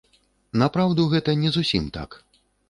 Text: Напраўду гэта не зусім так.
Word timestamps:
Напраўду 0.61 1.05
гэта 1.11 1.35
не 1.43 1.53
зусім 1.59 1.85
так. 2.01 2.19